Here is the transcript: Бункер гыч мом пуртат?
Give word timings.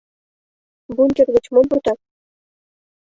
Бункер 0.95 1.27
гыч 1.35 1.45
мом 1.53 1.65
пуртат? 1.69 1.99